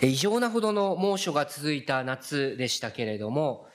[0.00, 3.66] 異常なほどの猛暑が続いた夏でしたけれども、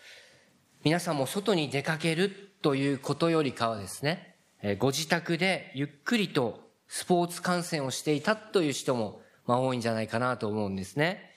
[0.85, 2.29] 皆さんも外に出かける
[2.61, 4.37] ということよりかはですね、
[4.79, 11.29] ご自宅でゆっくりとスポーツ観戦をしていたという人も、まあ、多いんじゃないかなと思うんですね。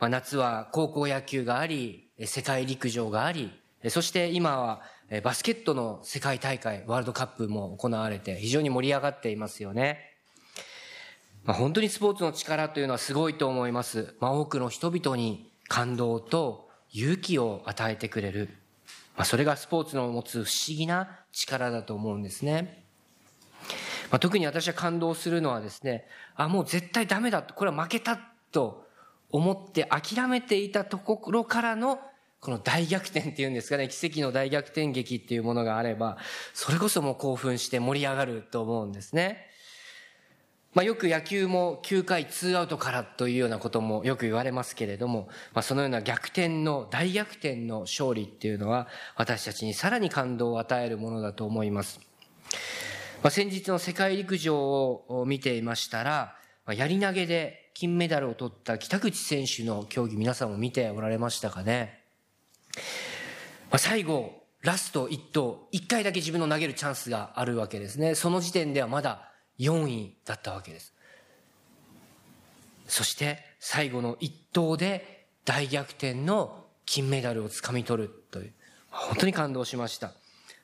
[0.00, 3.52] まあ、夏は高校野球があり、世界陸上があり、
[3.90, 4.82] そして今は
[5.22, 10.05] バスケットの世界大会、ワールドカップも行われて非常に盛り上がっていますよね。
[11.46, 14.16] まあ、本当にスポーツの力というのはすごいと思います。
[14.18, 18.48] まあ、多くの人々に感動と勇気を与えてくれる。
[19.16, 22.84] まあ、それがスポーツの持つ不思議な力だと思うんですね。
[24.10, 27.54] まあ、特に私は感動するのはですね、あ、もう絶対ダメだと。
[27.54, 28.18] これは負けた
[28.50, 28.84] と
[29.30, 32.00] 思って諦めていたところからの
[32.40, 36.18] この大逆転っていうんですかね、奇跡の大逆転劇っていうものがあれば、
[36.54, 39.46] それこそもう興奮して盛り上がると思うんですね。
[40.76, 51.98] まあ、よく野球も9回ツーアウトからというようなこともよく言われますけれども、まあ、そのような逆転の、大逆転の勝利っていうのは、私たちにさらに感動を与えるものだと思います。
[53.22, 62.02] まあ、先日の世界陸上を見ていましたら、まあ、やり投げで金メダルを取った北口選手の競技皆さんも見ておられましたかね。
[63.70, 68.14] まあ、最後、ラスト1投、1回だけ自分の投げるチャンスがあるわけですね。
[68.14, 70.92] その時点ではまだ4位だったわけです。
[72.86, 78.52] そして最後の1投で大逆転の金メダルをつかみ取るという、
[78.90, 80.12] 本当に感動しました。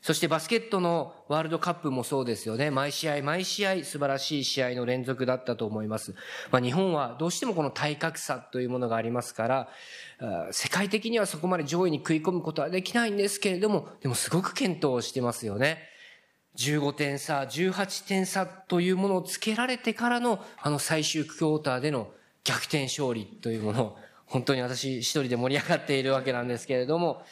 [0.03, 2.73] そしてバスケットのワールドカップもそうですよね。
[2.73, 6.17] 毎試合毎試合素晴らしい試合の連続だったと思います。
[6.51, 9.69] まあ、日本はどうしてもこの体格差というものがありますから、
[10.51, 15.92] 世界的にはそこまで上位に食い込むことはできないんですけれども、でもすごく検討してますよね。
[16.57, 22.09] 15点差、18点差というものをつけられてからの、あの最終クォーターでの
[22.45, 23.97] 逆転勝利というものを、
[24.27, 27.23] 本当に私一人で盛り上がっているわけなんですけれども、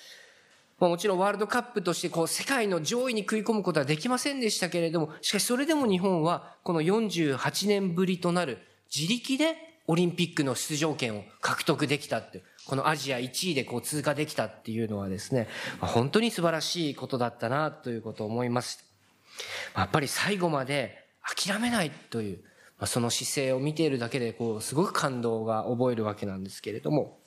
[0.79, 8.59] まあ、もちろんワールドカップとしてこう世界の上位に食い込むことはできませんでしたけれども、しかしそれでも日本はこの48年ぶりとなる
[8.95, 9.55] 自力で
[9.87, 15.49] オリンピックの出場権を獲得できたって、このアジア1位でこう通過できたっていうのはですね、
[15.81, 18.90] 本当に素晴らしいことだったなということを思います。
[19.77, 22.39] やっぱり最後まで諦めないという、
[22.79, 27.19] まあ、その姿勢を見ているだけで、こう、すごく感動が覚えるわけなんですけれども、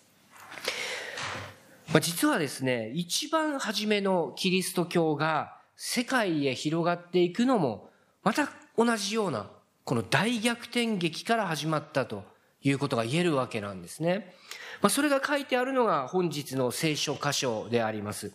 [1.93, 7.89] まあ、実はですね、一番初めのキリスト教が世界へ広がっていくのも、
[8.23, 9.51] また同じような、
[9.83, 12.23] この大逆転劇から始まったと
[12.61, 14.33] いうことが言えるわけなんですね。
[14.81, 18.33] まあ、それが書いてあるのが本日の聖書箇所であります。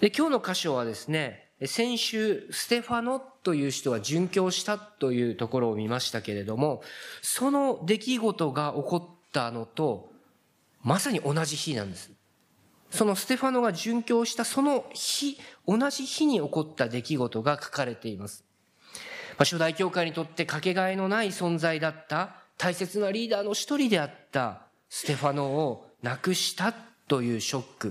[0.00, 6.82] で、今日の箇所はですね、先週、ステファノという人が殉教したというところを見ましたけれども、
[7.20, 10.12] その出来事が起こったのと、
[10.82, 12.12] まさに同じ日なんです。
[12.90, 18.44] そのステファノが殉教したその日、同じ日に起こった出来事が書かれています。
[19.36, 26.72] まあ、初代教会にとってかけがえのない存在だった大切なリーダーの一人であったステファノを亡くした
[27.08, 27.88] というショック。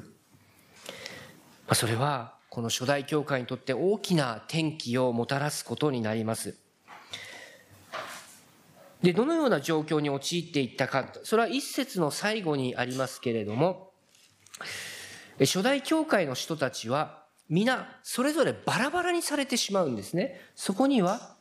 [1.67, 6.57] まあ、それはこの初代教会にとって大きな転機をもたらすことになります。
[9.03, 13.91] で、どのような状況に陥っていったか、それは一節の最後にありますけれども、
[15.39, 20.41] 初代教会の人たちは皆それぞれバラバラにされてしまうんですね。
[20.55, 21.35] そこには、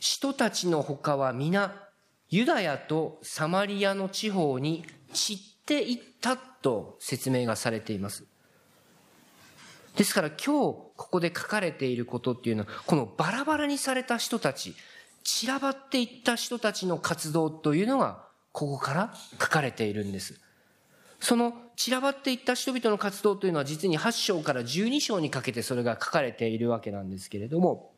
[0.00, 1.88] 人たちの他は皆
[2.28, 4.84] ユダヤとサマリアの地方に
[5.14, 8.26] 散っていったと説明がされています。
[9.96, 14.74] ですから今日ここで書かれていることっていうのは、このバラバラにされた人たち、
[15.24, 20.40] 散らばっていった人たちの活動というのが、ここから書かれているんです。
[21.20, 27.92] その散らばっていった人々の活動というのは実に8章から12章にかけてそれが書かれているわけなんですけれども、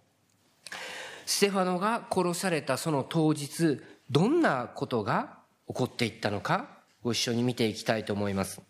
[1.26, 3.81] ステファノが殺されたその当日、
[4.11, 5.38] どんなことが
[5.69, 6.69] 起こっていったのか、
[7.02, 8.61] ご一緒に見ていきたいと思います。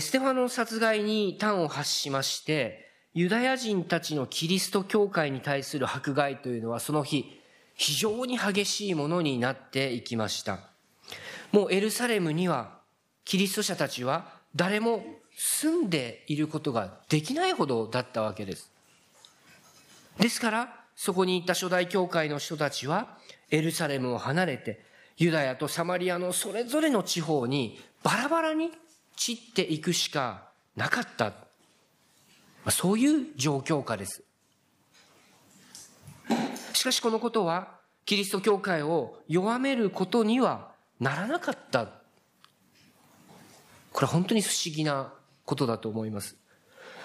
[0.00, 7.40] ステファノの殺害に端を発しまして、ユダヤ人たちのキリスト教会に対する迫害というのはその日、
[7.74, 10.60] 非常に激しいものになっていきました。
[11.52, 12.78] もうエルサレムには、
[13.24, 15.04] キリスト者たちは誰も
[15.36, 18.70] 住んでいることができないほどだったわけです。
[20.18, 23.18] ですから、そこにいた初代教会の人たちは、
[23.50, 24.84] エルサレムを離れて、
[25.16, 28.72] ユダヤとサマリアのそれぞれの地方にバラバラに
[29.16, 31.32] 散っていくしかなかった
[32.64, 32.72] ま。
[32.72, 34.24] そういう状況下です。
[36.72, 37.68] しかしこのことは、
[38.04, 41.86] キリスト教会を弱めることにはならなかった。
[43.92, 45.12] これは本当に不思議な
[45.44, 46.36] ことだと思います。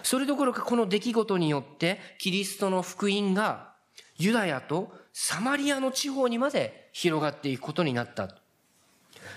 [0.03, 3.73] それどころかこの出来事によってキリストの福音が
[4.17, 8.29] ユダヤとサマリアの地方にまで広がっていくことになった。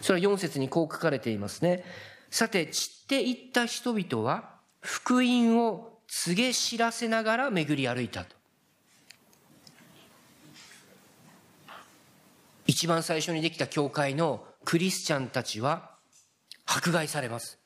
[0.00, 1.84] それは4節にこう書かれていますね。
[2.32, 8.34] さて、散っていった人々は福音を告げ知らせながら巡り歩いたと。
[12.66, 15.90] 一番最初にできた教会のクリスチャンたちは
[16.64, 17.58] 迫害されます。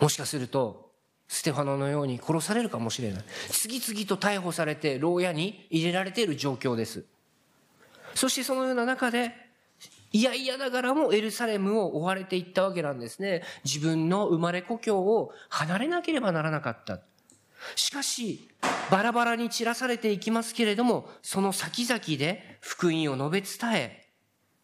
[0.00, 0.90] もしかすると、
[1.26, 3.24] ステファノのように殺されるかもしれない。
[3.50, 7.06] 次々と逮捕されて牢屋に入れられている状況です。
[8.14, 9.32] そしてそのような中で、
[10.12, 13.42] いやいやながらもエルサレムを追われていったわけなんですね。
[13.64, 17.00] 自分の生まれ故郷を離れなければならなかった。
[17.76, 18.48] しかし、
[18.90, 24.06] バラバラに散らされていきますけれども、その先々で福音を述べ伝え、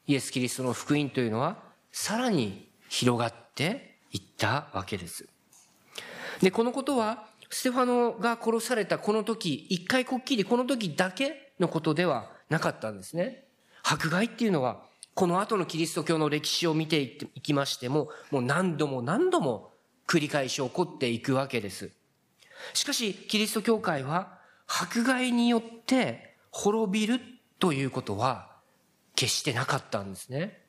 [0.06, 1.58] イエス・キリストの福音というのは、
[1.92, 5.28] さらに広がっていったわけです。
[6.40, 13.44] で、このことは、ステファノが殺されたこの時、一回こっきりこの時だけのことではなかったんですね。
[13.82, 14.82] 迫害っていうのは、
[15.16, 19.72] この後のキリスト教の歴史を見ていきましても、もう何度も何度も
[20.06, 21.90] 繰り返し起こっていくわけです。
[22.74, 27.18] しかし、キリスト教会は、迫害によって滅びる
[27.58, 28.56] ということは、
[29.14, 30.60] 決してなかったんですね。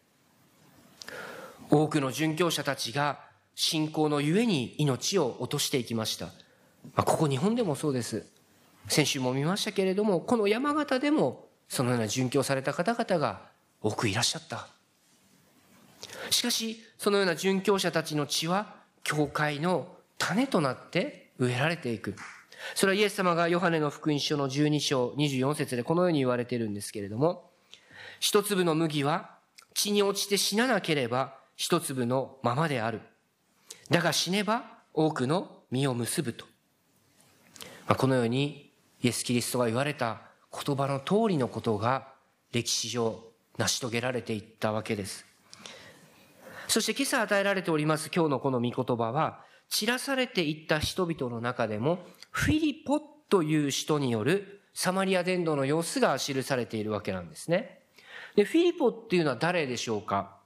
[1.69, 3.19] 多くの殉教者たちが
[3.53, 6.27] 信仰のゆえに命を落としていきました。
[6.27, 6.31] ま
[6.95, 8.25] あ、ここ日本でもそうです。
[8.87, 14.67] 先週も見ましたけれども、この山形でもそのような殉教された方々が多くいらっしゃった。
[16.29, 19.87] しかし、そのような殉教者たちの血は、教会の
[20.17, 22.15] 種となって植えられていく。
[22.75, 27.49] それはイエス様がヨハネの福音書の12章24節でこのように言われているんですけれども、
[28.19, 29.37] 一粒の麦は
[29.73, 33.01] 地に落ちて死ななければ一粒のままである。
[33.89, 34.63] だが死ねば
[34.93, 36.45] 多くの実を結ぶと。
[37.87, 40.21] まあ、このようにイエス・キリストが言われた
[40.51, 42.07] 言葉の通りのことが
[42.51, 43.23] 歴史上
[43.57, 45.25] 成し遂げられていったわけです。
[46.67, 51.99] そして今朝与えられております今日のこの御言葉は散らされていった人々の中でも
[52.31, 57.79] フィリポという人によるサマリア伝道の様子が記されているわけなんですね。
[58.35, 60.37] で、フィリポっていうのは誰でしょうか？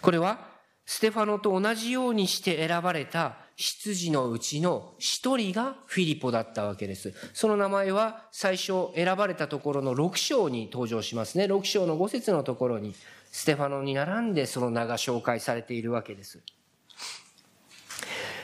[0.00, 0.48] これは
[0.86, 7.12] ステファノと同じようにして選ばれた執事のうちの一人がフィリポだったわけです。
[7.34, 11.44] その名前は最初選ばれたところの6章に登場しますね。
[11.44, 12.94] 6章の5節のところに
[13.30, 16.42] ステファノに並んでその名が紹介されているわけです。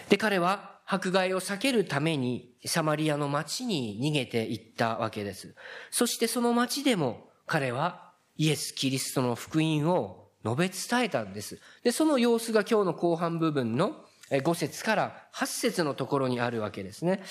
[0.08, 5.54] で、彼は迫害を避けるためにサマリアの町に逃げていったわけです。
[5.90, 11.61] そしてその町でも彼はイエス・キリストの福音を述べ伝えたんです。
[11.82, 17.22] で、その様子が今日の後半部分の5節から8節のところにあるわけですね。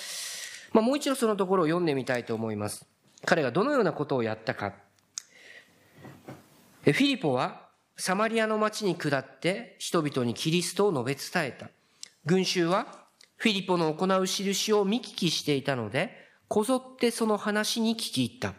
[0.72, 2.86] まあ、もう一度そのところを読んでみたいと思います。
[3.24, 4.74] 彼がどのようなことをやったか。
[6.82, 11.68] フィリポはサマリアの町に下って人々にキリストを述べ伝えた。
[12.24, 13.06] 群衆は
[13.36, 18.54] フィリポの行う印を見聞きしていたので、こぞってその話に聞き入った。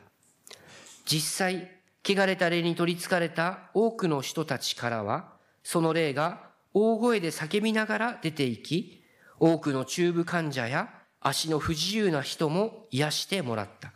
[1.06, 1.72] 実際、
[2.06, 9.04] 汚れた霊に取り憑かれた多くの人たちからは、その霊が大声で叫びながら出て行き、
[9.40, 10.90] 多くの中部患者や
[11.22, 13.92] 足の不自由な人も癒してもらった。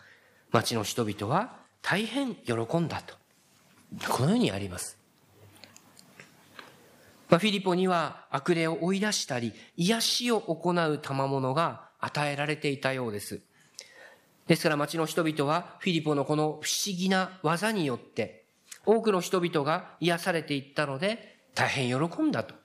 [0.52, 3.16] 町の人々は大変喜んだと。
[4.10, 4.98] このようにあります。
[7.30, 13.42] まあ、フィリポには悪霊を追い出したり、癒しを行う賜物が与えられていたようです。
[14.48, 18.46] ですから町の人々はフィリポのこの不思議な技によって
[18.86, 22.63] 多くの人々が癒されていったので大変喜んだと。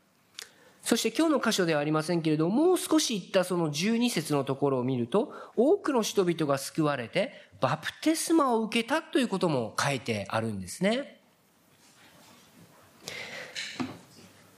[0.88, 7.30] そして今日の箇所ではありませんけれども、もう少しいったその12節のところを見ると、多くの人々が救われて、
[7.60, 11.20] バプテスマを受けたということも書いてあるんですね。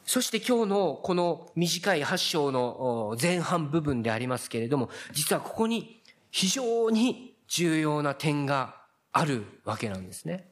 [0.06, 8.76] そして今日のこの短い8章の前半部分でありますけれども、実はここに非常に重要な点が
[9.10, 10.48] あるわけなんですね。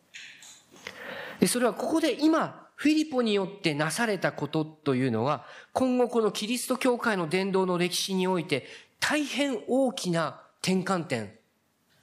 [1.38, 8.66] で、それはここで今、フィリポによってなされたことというのは、今後このキリスト教会の伝道の歴史において、
[9.00, 11.32] 大変大きな転換点、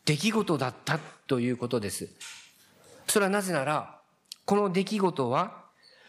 [0.03, 2.09] 出来事だったということです。
[3.07, 4.01] それはなぜなら、
[4.43, 5.63] この出来事は、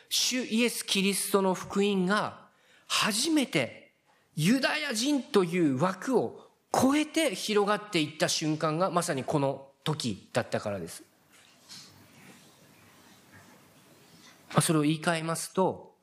[0.08, 2.40] 主イエス・キリストの福音が
[2.88, 3.92] 初めて
[4.34, 6.40] ユダヤ人という枠を
[6.74, 11.04] 超えて広がっていった瞬間がまさにこの時だったからです。
[14.62, 15.94] それを言い換えますと、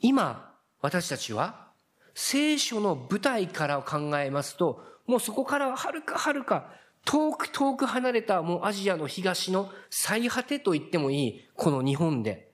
[0.00, 1.68] 今、私たちは
[2.14, 6.70] 聖書の舞台から考えますと、もうそこからははるかはるか
[7.04, 12.52] 遠く遠く離れたもうアジアの東の最果てと言ってもいいこの日本で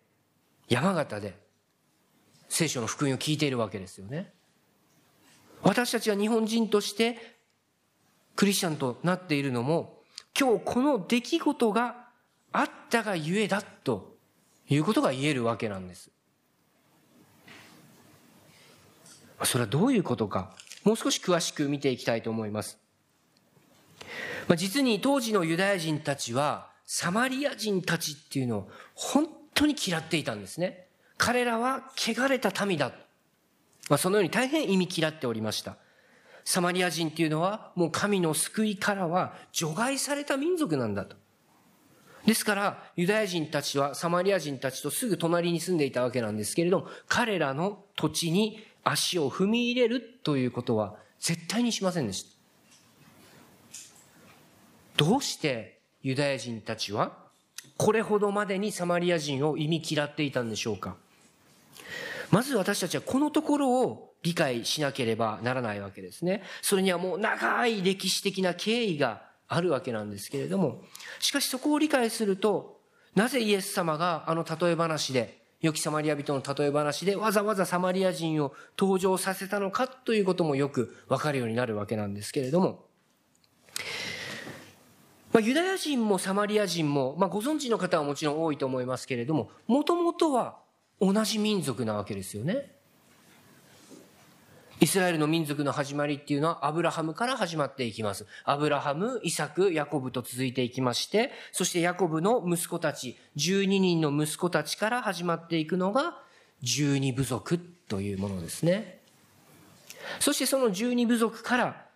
[0.68, 1.36] 山形で
[2.48, 4.32] 聖書の福音を聞いているわけですよね。
[5.62, 7.36] 私たちが日本人として
[8.36, 10.02] クリスチャンとなっているのも
[10.38, 12.08] 今日この出来事が
[12.52, 14.17] あったがゆえだと
[14.68, 16.10] いうことが言えるわけなんです。
[19.44, 22.78] それはどういうことかもう少し詳しく見ていきたいと思います。
[24.48, 30.86] まあ、実に当時のユダヤ人たちは、サマリア人たちっていうのを本当に嫌っていたんですね。
[31.18, 32.92] 彼らは汚れた民だ。
[33.90, 35.76] まあ、そのように大変意味嫌っておりました。
[36.46, 41.16] サマリア人っていうのはもう神の救いからは除外された民族なんだと。
[42.26, 52.30] ですから、ユダヤ人たちはサマリア人たちとすぐ隣に住んでいたわけなんですけれども、彼らの土地に足を踏み入れるということは絶対にしませんでした。
[54.96, 57.12] どうしてユダヤ人たちは
[57.76, 60.96] これほどまでにサマリア人を忌み嫌っていたんでしょうか
[62.30, 66.42] まず私たちはこのところを理解しなければならないわけですね。
[66.60, 70.82] それにはもう長い歴史的な経緯があるわけなんですけれども、
[71.20, 72.80] しかしそこを理解すると、
[73.14, 82.84] なぜイエス様があの例え話で、良きサマリア人の例え話でわざわざサマリア人を登場させたのかということもよくわかるようになるわけなんですけれども、
[85.32, 90.60] まあ、ユダヤ人もサマリア人も、まあ、ご存知の方はもちろん多いと思いますけれども、もともとは
[91.00, 92.77] 同じ民族なわけですよね。
[94.80, 98.26] イスラエルの民族の始まりっていうのはアブラハムから始まっていきます。
[98.44, 106.18] アブラハム、イサク、ヤコブと続いていきまして、そしてヤコブの息子たち、12人の息子たちから始まっていくのが
[106.62, 109.00] 12部族というものですね。
[110.20, 111.86] そしてその12部族から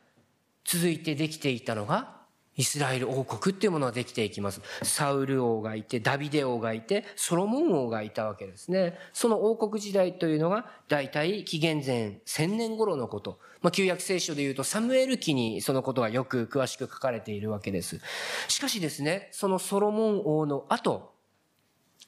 [0.65, 2.22] 続いてできていたのが
[2.57, 4.61] イスラエル王国っていうものができていきます。
[4.83, 8.99] サウル王がいて、ダビデ王がいて、ソロモン王がいたわけですね。
[9.13, 13.39] その王国時代というのが、大体紀元前1000年頃のこと。
[13.63, 18.01] まあ、旧約聖書で言うと、サムエル記にそのことがよく詳しく書かれているわけです。
[18.49, 21.13] しかしですね、そのソロモン王の後、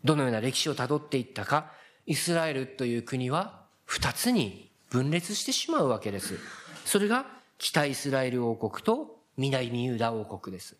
[0.05, 1.73] どのような歴史をたどっていったか、
[2.07, 6.39] イスラエルという国は二つに分裂してしまうわけです。
[6.85, 7.25] それが
[7.57, 10.77] 北イスラエル王国と南ユダ王国です。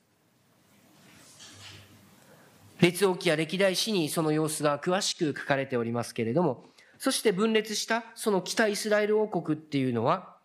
[2.81, 6.65] 列王記や歴代史にその様子が詳しく書かれておりますけれども、
[6.99, 10.37] そして分裂したその北イスラエル王国っていうのは、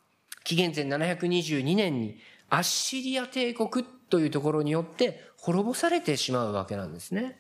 [0.44, 2.18] 紀元前722年に
[2.50, 7.39] アッシリア帝国というところによって滅ぼされてしまうわけなんですね。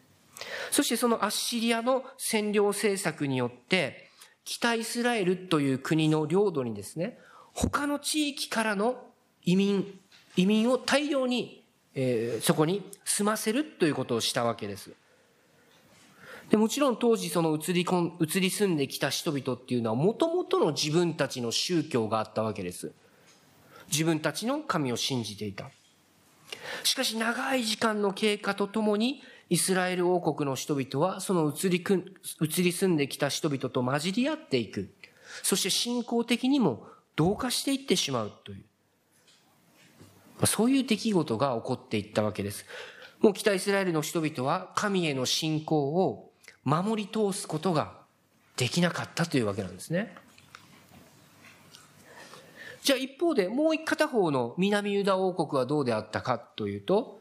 [0.71, 4.09] そしてそのアッシリアの占領政策によって、
[4.45, 7.17] 北イスラエルという国の領土にですね、
[7.53, 9.03] 他の地域からの
[9.43, 9.99] 移民、
[10.39, 14.91] 移民を大量に、えー、そこに住ませるということをしたわけです。
[16.49, 22.93] でもちろん当時その移りこん、移り住んできた人々っていうのはもともとの自分たちの宗教があったわけです。
[23.91, 25.71] 自分たちの神を信じていた。
[26.85, 32.05] しかし長い時間の経過とともにイスラエル王国の人々はその移りくん、
[32.39, 34.89] 移り住んできた人々と混じり合っていく。
[35.43, 38.68] そして信仰的にも同化していってしまうという。
[40.47, 42.65] そういう出来事が起こっていったわけです。
[43.19, 46.31] もう北イスラエルの人々は神への信仰を
[46.63, 47.93] 守り通すことが
[48.55, 50.15] できなかったというわけなんですね。
[52.81, 57.19] じゃあ一方でもう一片方の南ユダ王国はどうであったかというと、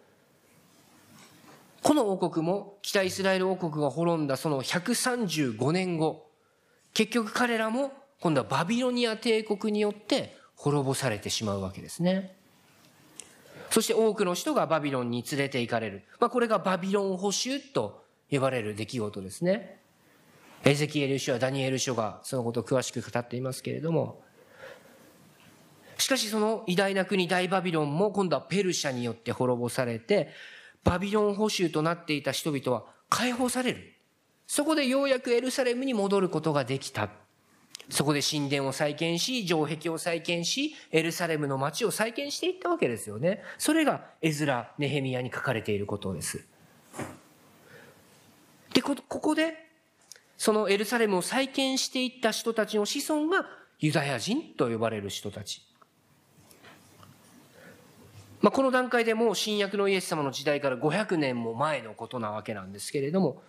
[1.82, 6.26] この王国も北イスラエル王国が滅んだその135年後、
[6.94, 12.37] 結局彼らも今度はバビロニア帝国によって滅ぼされてしまうわけですね。
[13.70, 16.04] そして多くの人がバビロンに連れて行かれる。
[16.20, 19.80] まあ、これがバビロン捕囚と呼ばれる出来事ですね。
[20.64, 24.22] エゼキエル書やダニエル書がそのことを詳しく語っていますけれども、
[25.98, 30.30] しかしその偉大な国大バビロンも今度はペルシャによって滅ぼされて、
[30.84, 33.94] バビロン捕囚となっていた人々は解放される。
[34.46, 37.10] そこでようやくエルサレムに戻ることができた。
[37.90, 43.42] そこで神殿を再建し、城壁を再建し、エルサレムの町を再建していったわけですよね。
[43.56, 46.44] それがエズラ、ネヘミヤに書かれていることです。
[48.74, 49.54] で、ここで、
[50.36, 53.46] そのエルサレムを再建していった人たちの子孫が
[53.80, 55.62] ユダヤ人と呼ばれる人たち。
[58.40, 63.42] まあ、この段階でもう新約のイエス様の時代から500年も前のことなわけなんですけれども、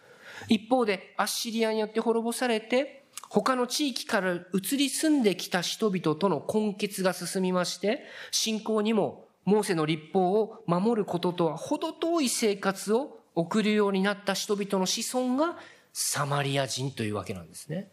[0.48, 2.99] 一方でアッシリアによって滅ぼされて、
[3.30, 15.58] 他の地域から移り住んできた人々との根結が進みまして、信仰にもモーセの立法を守ることとは程遠い生活を送るようになった人々の子孫が
[15.94, 17.88] サマリア人というわけなんですね。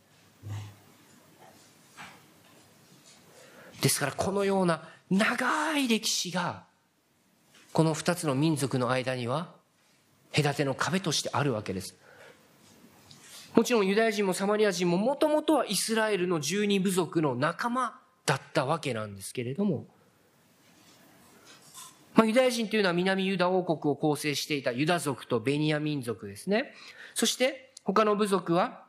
[3.82, 6.64] ですからこのような長い歴史が
[7.72, 9.52] この二つの民族の間には
[10.34, 11.94] 隔ての壁としてあるわけです。
[13.56, 19.86] もちろんユダヤ人もサマリア人ももともとはイスラエルの十二部族の仲間だったわけなんですけれども、
[22.14, 26.74] まあ、ユダヤ人というのは南ユダ王国を構成していたユダ族とベニヤ民族ですね。
[27.14, 28.84] そして他の部族は、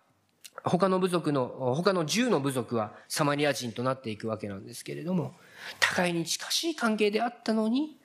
[0.65, 1.45] 他の部族の、
[1.77, 5.35] 他の10の部族はサマリア人となっていくわけなんですけれども、
[5.79, 8.01] 互いに近しい関係であったのに、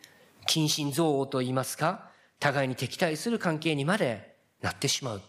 [0.47, 5.23] 近親憎悪と言いますか、互いに敵対する関係にまでなってしまう。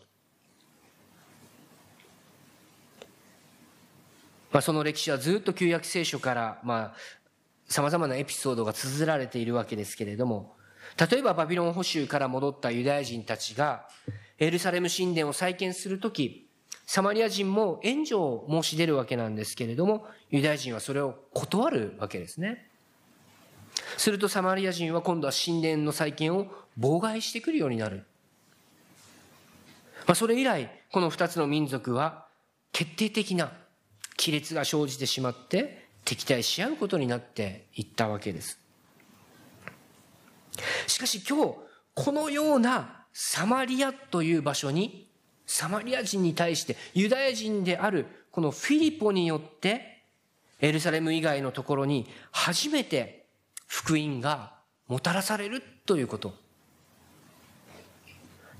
[4.53, 6.95] まあ、その歴史はずっと旧約聖書から、まあ、
[7.67, 10.55] 様々なエピソードが綴られているわけですけれども、
[11.09, 13.87] 例えばバビロン捕囚から戻ったユダヤ人たちが、
[14.37, 16.47] エルサレム神殿を再建するとき、
[16.85, 22.69] サマリア人も援助を申し出るわけなんですけれども、ユダヤ人はそれを断るわけですね。
[23.97, 26.45] するとサマリア人は今度は神殿の再建を
[26.79, 28.05] 妨害してくるようになる。
[30.05, 32.27] まあ、それ以来、この二つの民族は
[32.71, 33.51] 決定的な
[34.17, 38.59] 亀裂が生じてしまって敵対し合うことになっていったわけです。
[40.87, 41.55] しかし今日、
[41.93, 45.09] このようなサマリアという場所に、
[45.45, 50.03] サマリア人に対してユダヤ人であるこのフィリポによって、
[50.59, 53.25] エルサレム以外のところに初めて
[53.67, 54.53] 福音が
[54.87, 56.33] もたらされるということ。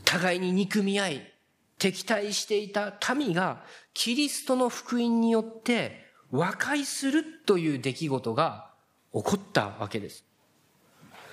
[0.04, 1.34] 互いに憎み合い、
[1.80, 3.64] 敵対していた民が
[3.94, 8.72] キリストの福音によって和解するという出来事が
[9.14, 10.24] 起こったわけです。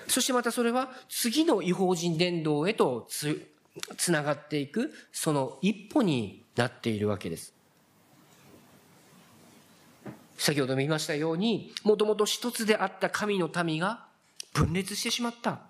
[0.09, 3.51] そしてまたそれは次の違法人伝道へとつ、
[3.97, 7.55] つながっていくその一歩になっているわけです。
[10.37, 14.07] 先ほども言いましたように、もともと一つであった神の民が
[14.53, 15.61] 分裂してしまった。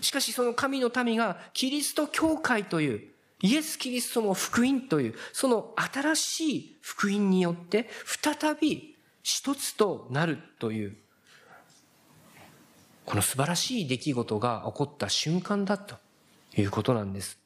[0.00, 3.13] しかしその神の民がキリスト教会という
[3.44, 10.96] イエス・キリストの福音という、その新しい福音によって、再び一つとなるという、
[13.04, 15.96] この素晴らしい出来事が起こった瞬間だと
[16.56, 17.38] いうことなんです。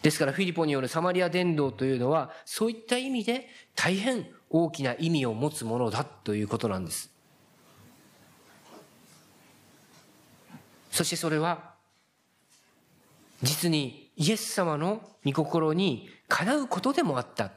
[0.00, 7.12] ですからフィリポによるサマリア伝道というのは、そういった意味で大変大きな意味を持つものだということなんです。
[10.90, 11.74] そしてそれは、
[13.42, 17.50] 実にイエス様の御心にかなうことでもあった。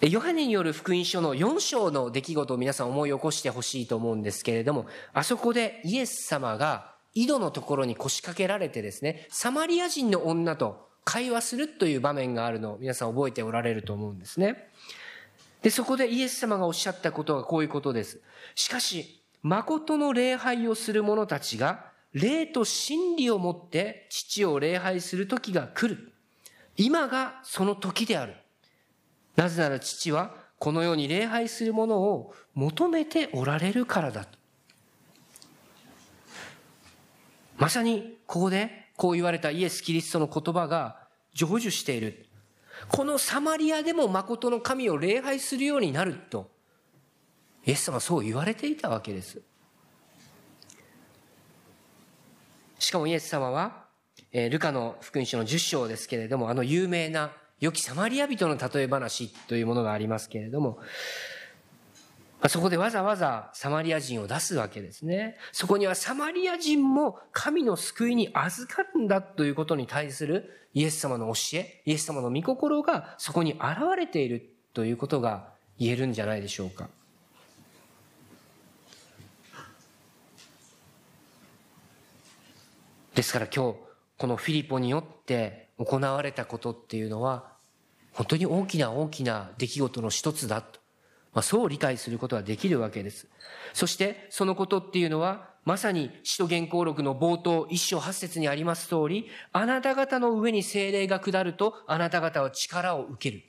[0.00, 14.68] ヨハネによる福音書の4章の出来事を皆さん思い起こしてほしいと思うんですけれども、あそこでイエス様が井戸のところに腰掛けられてですね、サマリア人の女と会話するという場面があるのを皆さん覚えておられると思うんですね。
[15.62, 18.20] で、そこでイエス様がおっしゃったことはこういうことです。
[18.54, 26.12] しかし、誠の礼拝をする者たちが霊と真理をもって父を礼拝する時が来る。
[26.76, 28.34] 今がその時である。
[29.36, 34.26] なぜなら父はこのように礼拝するものを求めておられるからだ。
[37.56, 40.98] まさにここでこう言われたイエス・キリストの言葉が
[41.34, 42.26] 成就している。
[42.88, 46.50] このサマリアでも誠の神を礼拝するようになると、
[47.66, 49.40] イエス様はそう言われていたわけです。
[52.84, 53.86] しかもイエス様は、
[54.30, 60.78] えー、ルカの福音書の10章ですけれども、あの有名な良きサマリア人の例え話というものがありますけれども、
[62.42, 65.38] まそこでわざわざサマリア人を出すわけですね。
[65.50, 73.62] そこにはサマリア人も神の救いに預かるんだということに対するイエス様の教え、イエス様の御心がそこに現
[73.96, 76.90] れているということが言えるんじゃないでしょうか。
[83.14, 83.78] ですから今日、
[84.18, 87.52] このフィリポによって行われたことっていうのは、
[88.12, 90.80] 本当に大きな大きな出来事の一つだと。
[91.32, 93.28] まあ、そう理解することができるわけです。
[93.72, 103.44] そして、そのことっていうのは、まさに使徒原稿録の冒頭一章八節にあります通り、あなた方の上に精霊が下ると、あなた方は力を受ける。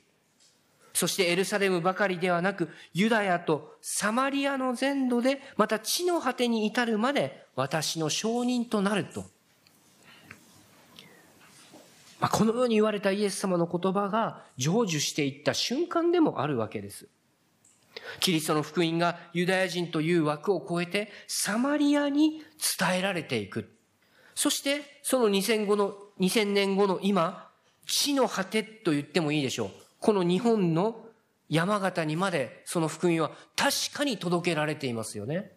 [0.94, 9.35] そしてエルサレムばかりではなく、ユダヤとサマリアの全土で、また地の果てに至るまで、私の証人となると。
[12.20, 17.08] まあ、このように言われたイエス様の言葉が成就していった瞬間でもあるわけです。
[18.20, 22.42] キリストの福音がユダヤ人という枠を超えてサマリアに
[22.78, 23.70] 伝えられていく。
[24.34, 27.50] そしてその2000後の、2000年後の今、
[27.86, 29.70] 地の果てと言ってもいいでしょう。
[30.00, 31.06] この日本の
[31.48, 35.52] 山形にまでその福音は確かに届けられていますよね。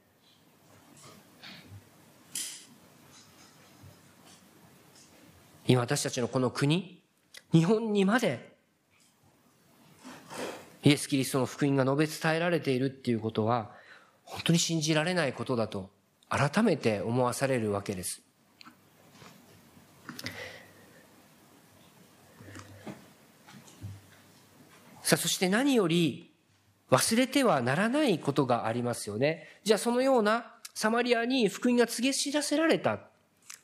[5.69, 6.99] 今私たちのこの国、
[7.53, 8.55] 日本にまで
[10.84, 13.69] イエス・キリストの福音が述べ伝えられているっていうことは、
[14.23, 15.91] 本当に信じられないことだと
[16.27, 18.23] 改めて思わされるわけです。
[25.03, 26.34] さあ、そして何より
[26.89, 29.47] 忘れてはならないことがありますよね。
[29.63, 33.01] じゃあそのようなサマリアに福音が告げ知らせられた。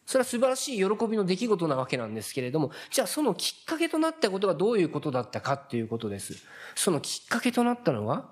[0.06, 6.36] それは素晴らしい喜びの出来事なわけなんですけれども、じゃあそのきっかけとなったことはどういうことだったかっていうことです。
[6.76, 8.30] そのきっかけとなったのは、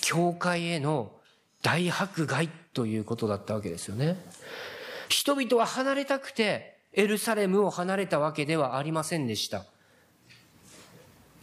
[0.00, 1.12] 教会への
[1.62, 4.16] 大迫害ということだったわけですよね。
[5.08, 9.64] 人々は離れたくてエルサレムを離れたわけではありませんでした。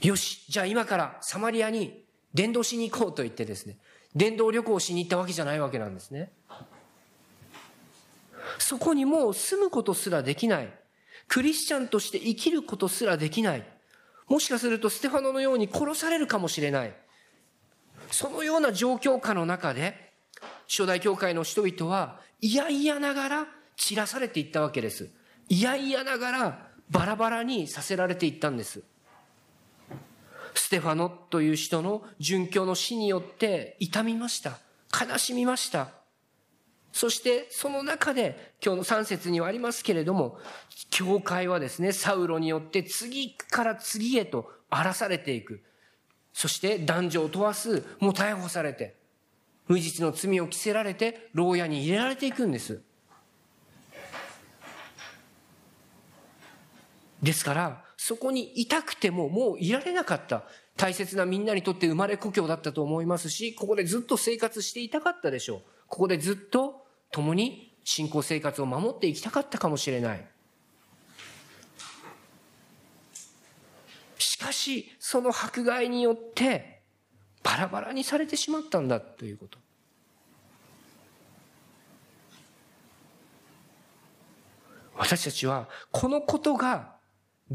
[0.01, 3.77] よし、じゃあ今からサマリアに伝道しに行こうと言ってですね、
[4.15, 6.31] 伝道旅行しに行ったわけじゃないわけなんですね。
[8.71, 10.73] そこにもう住むことすらできない。
[11.27, 13.67] クリスチャンとして生きることすらできない。
[14.29, 16.93] もしかするとステファノのように殺されるかもしれない。
[18.11, 20.13] そのような状況下の中で、
[20.69, 25.09] 初代教会の人々は嫌々ながら散らされていったわけです。
[25.49, 28.83] 嫌々ながらバラバラにさせられていったんです。
[30.53, 34.59] ステファノという人の殉教の死によって痛みました。
[34.97, 36.00] 悲しみました。
[36.91, 40.37] そしてその中で今日の3節にはありますけれども、
[40.89, 45.61] 教会はですね、サウロによって次から次へと荒らされていく。
[46.33, 48.95] そして男女を問わす、もう逮捕されて、
[49.67, 52.81] 無実の罪を着せられて、牢屋に入れられていくんです。
[57.21, 60.43] ですから、そこにいたくてももういられなかった。
[60.75, 65.61] 大切なみんなにとって生まれ故郷だったと思いますし、ここでずっと生活していたかったでしょう。
[65.87, 66.80] ここでずっと
[67.11, 70.25] 共に信仰生活を守っていきたかったかもしれない。
[74.17, 76.81] しかし、その迫害によって
[77.43, 79.57] バラバラにされてしまったんだということ。
[84.95, 86.93] 私たちはこのことが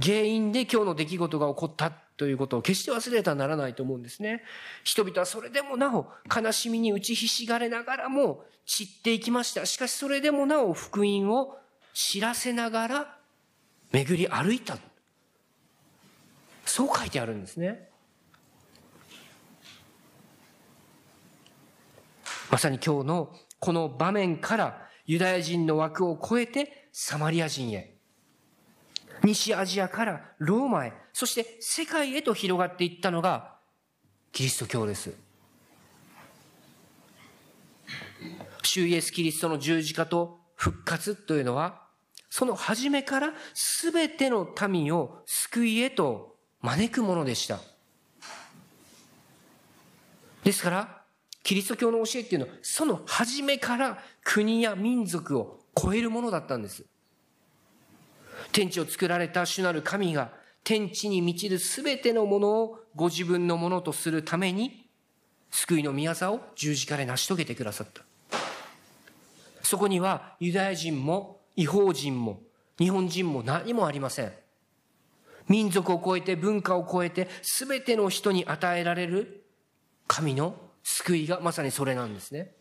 [0.01, 4.43] 原因で今日の出来事が起こったということを決して忘れてはならないと思うんですね。
[4.85, 9.67] 人々はそれでもなお悲しみに打ちひしがれながらも散っていきました。
[9.67, 11.59] しかしそれでもなお福音を
[11.93, 13.19] 知らせながら
[13.93, 14.79] 巡り歩いた。
[16.65, 17.89] そう書いてあるんですね。
[22.51, 27.96] まさに今日のこの場面からユダヤ人の枠を超えてサマリア人へ
[29.25, 33.57] 西アジアからローマへ、そして世界へと広がっていったのが
[34.33, 35.15] キリスト教です。
[38.63, 41.87] 主イエス・キリストの十字架と復活というのは、
[42.29, 47.61] その初めから全ての民を救いへと招くものでした。
[50.45, 51.03] ですから、
[51.43, 56.85] キリスト教の教えっていうのは、その初めから国や民族を超えるものだったんです。
[58.53, 60.31] 天地を作られた主なる神が
[60.65, 64.89] 天地に満ちるすべてのものをご自分のものとするために
[65.51, 68.03] 救いの宮沢を十字架で成し遂げてくださった。
[69.63, 72.41] そこにはユダヤ人も違法人も
[72.79, 74.33] 日本人も何もありません。
[75.49, 79.45] 民族を超えて文化を超えて全ての人に与えられる
[80.07, 82.53] 神の救いがまさにそれなんですね。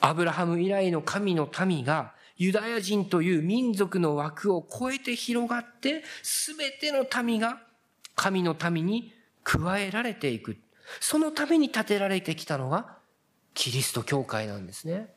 [0.00, 7.60] アブラハム以来の神の民がユダヤ人という民族の枠を超えて広がって、すべての民が
[8.14, 9.12] 神の民に
[9.44, 10.56] 加えられていく。
[11.00, 12.96] そのために建てられてきたのが
[13.54, 15.08] キリスト教会なんですね。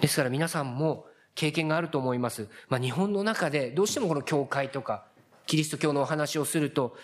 [0.00, 2.48] ですから皆さんも経験があると思います。
[2.68, 5.04] まあ日本の中でどうしてもこの教会とか
[5.46, 6.96] キリスト教のお話をすると、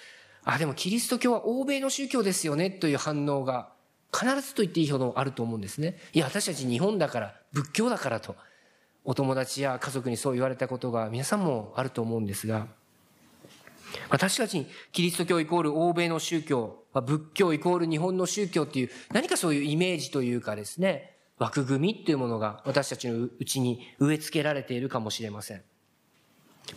[0.44, 3.70] あ、でもキリスト教は欧米の宗教ですよねという反応が
[4.12, 5.99] 必ずと言っていいほどあると思うんですね。
[6.12, 8.37] いや、私たち日本だから、仏教だからと、
[9.05, 12.66] お友達や家族にそう言われたことが皆さんもあると思うんですが、
[14.11, 25.62] まあ、確かにキリスト教イコール欧米の宗教、仏教イコール日本の宗教っていう何かそういうイメージというかですね、枠組みっていうものが私たちのうちに植え付けられているかもしれません。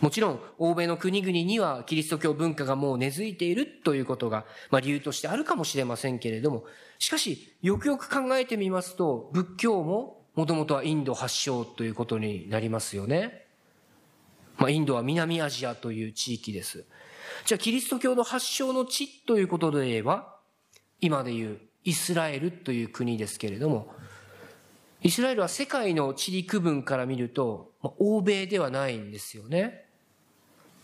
[0.00, 6.64] もちろん、欧米の国々にはキリスト教文化がもう根付いているということが、まあ理由としてあるかもしれませんけれども、
[6.98, 13.46] しかし、よくよく考えてみますと、仏教ももともとはインド発祥ということになりますよね。
[14.56, 16.84] まあインドは南アジアという地域です。
[17.44, 20.36] じゃあ、キリスト教の発祥の地ということで言えば、
[21.00, 23.92] 今でいうイスラエルという国ですけれども、
[25.02, 29.81] イスラエルは世界の地理区分から見ると、まあ、欧米ではないんですよね。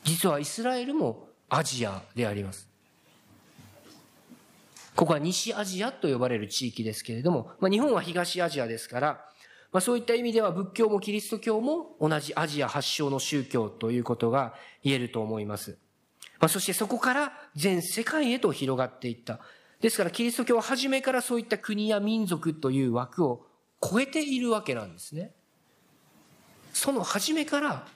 [0.05, 2.69] 実はイスラエルもアジアであります。
[4.95, 9.25] ここは西アジアと呼ばれる地域ですけれども、まあ、日本は東アジアですから、
[9.71, 15.79] まあ、そういった意味では仏教もキリスト教も同じアジア発祥の宗教ということが言えると思います。
[16.41, 19.41] まあ、そしてそこから全世界へと広がっていった。
[19.81, 23.47] ですからキリスト教は初めからそういった国や民族という枠を
[23.81, 25.33] 超えているわけなんですね。
[26.73, 27.87] その初めから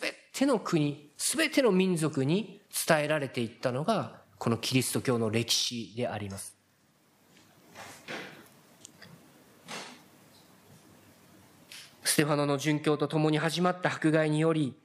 [0.00, 6.56] 全ての国、全ての民族に伝えられていったのがこのキリスト教の歴史であります。
[12.04, 14.76] ステファノの殉教とともに始まった迫害により、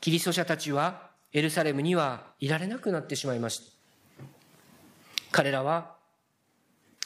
[0.00, 3.72] キリスト者たちはエルサレムにはいられなくなってしまいまし
[4.20, 4.24] た。
[5.32, 5.96] 彼らは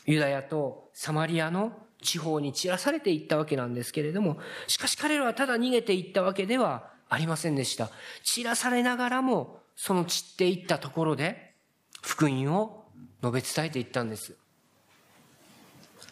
[0.05, 1.73] ユダヤとサマリアの
[2.03, 7.91] 地方に散らされていったわけなんですけれども、しかし彼らはただ逃げていったわけではありませんでした。
[8.23, 11.55] 散らされながらも、その散っていったところで、
[12.03, 12.85] 福音を
[13.23, 14.37] 述べ伝えていったんです。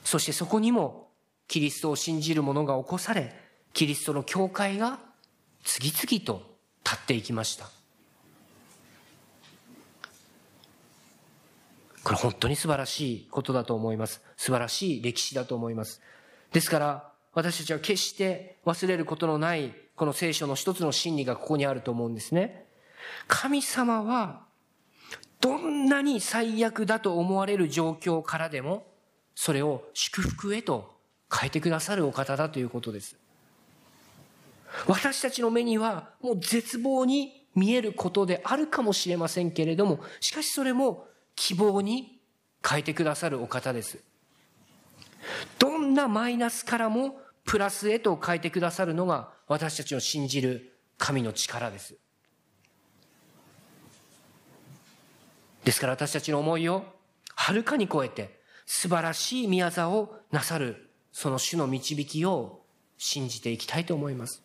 [0.04, 1.10] そしてそこにも、
[1.48, 3.34] キリストを信じる者が起こされ、
[3.72, 4.98] キリストの教会が
[5.64, 7.68] 次々と立っていきました。
[12.02, 14.22] これ本当に素晴らしいことだと思います。
[14.36, 16.00] 素晴らしい歴史だと思います。
[16.52, 22.66] ですから、私たちは決して忘れることのない、この聖書の一つの真理がここにあると思うんですね。
[23.26, 24.44] 神様は、
[25.40, 28.86] どんなに最悪だと思われる状況からでも、
[29.34, 30.96] それを祝福へと
[31.32, 33.16] 変えてくださるお方だということです。
[34.86, 42.20] 私たちの目にはもう絶望に見えることであるかもしれませんけれども、しかしそれも希望に
[42.66, 43.98] 変えてくださるお方です。
[45.58, 51.96] どんなマイナスからもプラスへと変えてくださるのが私たちの信じる神の力です。
[55.64, 56.84] ですから私たちの思いを
[57.34, 62.62] はるかに超えて素晴らしい宮沢をなさるその主の導きを
[62.98, 64.42] 信じていきたいと思います。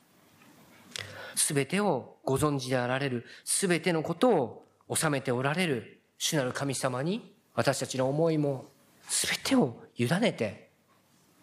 [1.36, 8.70] すべてをご存知であられる、すべてのことを収めておられる主なる神様に私たちの思いも
[9.10, 10.70] 全てを委ねて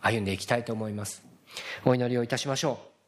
[0.00, 1.27] 歩んでいきたいと思います。
[1.84, 2.98] お祈りをいたしましょう。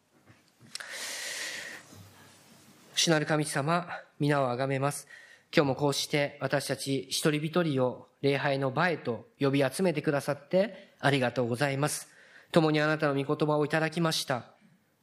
[2.94, 5.08] 主なる神様、皆をあがめます。
[5.54, 12.08] 今日もこうして私たち一人一人を礼拝の場へと呼び集めてくださってありがとうございます。
[12.52, 14.44] 共にあなたの御言葉をいただきました。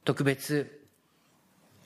[0.04, 0.80] 特別、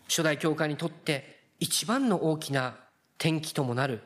[0.09, 2.77] 初代教会にとって一番の大きな
[3.19, 4.03] 転機ともなる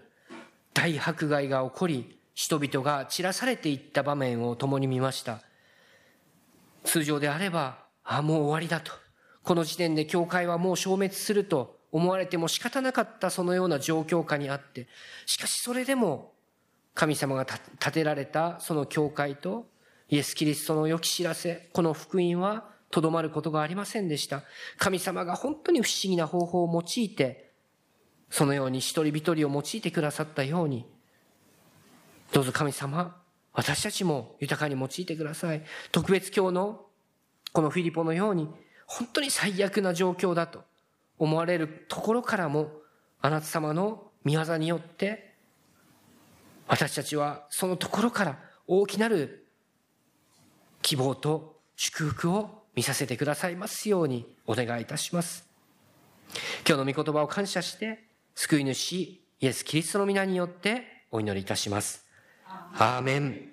[0.75, 5.41] 大迫害が起こり、人々が散らされていった場面を共に見ました。
[6.87, 8.93] 通常であれば、ああ、もう終わりだと。
[9.43, 14.89] この時点で教会はもう消滅すると思われても仕方なかったそのような状況下にあって、
[15.27, 16.33] しかしそれでも
[16.95, 19.67] 神様が建てられたその教会と
[20.09, 24.43] イエス・キリストの良き知らせ、この福音はとどまることがありませんでした。
[24.79, 27.53] 神様が本当に不思議な方法を用いて
[28.31, 30.87] そのように一人一人を用いてくださったように、
[32.33, 33.17] どうぞ神様、
[33.57, 35.63] 私たちも豊かに用いてください。
[35.91, 36.87] 特別今日の
[37.53, 38.49] このフィリポのように、
[38.87, 40.63] 本当に最悪な状況だと
[41.19, 42.71] 思われるところからも、
[43.23, 45.35] あなた様の見業によって、
[46.69, 49.47] 私たちはそのところから大きなる
[50.83, 55.49] 希望と祝福を見させてくださいますようにお願いいたします。
[56.69, 62.06] 今日の御言葉を感謝して、救い主イエス・キリストの皆によってお祈りいたします。
[62.75, 63.53] アーメン